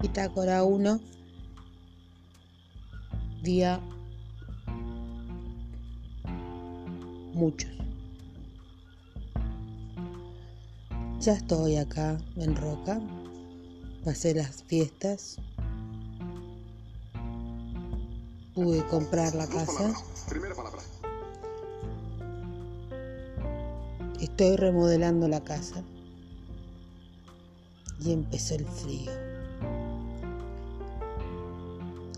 [0.00, 1.00] Bitácora 1,
[3.42, 3.80] día
[7.34, 7.72] muchos.
[11.18, 13.00] Ya estoy acá en Roca,
[14.04, 15.38] pasé las fiestas,
[18.54, 19.92] pude comprar la casa.
[20.28, 20.80] Primera palabra.
[24.20, 25.82] Estoy remodelando la casa
[27.98, 29.27] y empezó el frío.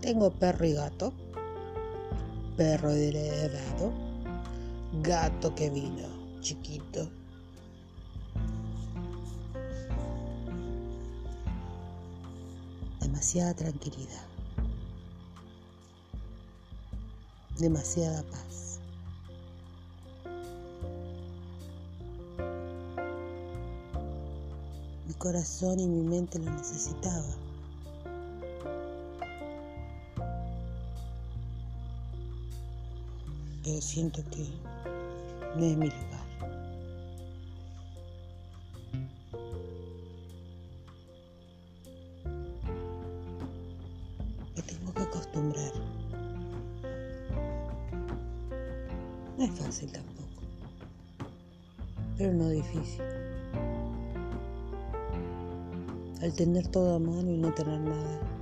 [0.01, 1.13] Tengo perro y gato.
[2.57, 3.93] Perro heredado.
[5.03, 7.11] Gato que vino, chiquito.
[13.01, 14.27] Demasiada tranquilidad.
[17.59, 18.81] Demasiada paz.
[25.07, 27.50] Mi corazón y mi mente lo necesitaba.
[33.63, 34.47] Pero siento que
[35.57, 36.21] no es mi lugar.
[44.57, 45.73] Me tengo que acostumbrar.
[49.37, 50.43] No es fácil tampoco,
[52.17, 53.03] pero no difícil.
[56.23, 58.40] Al tener todo a mano y no tener nada.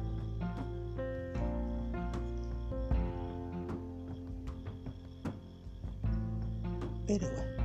[7.09, 7.58] 别的。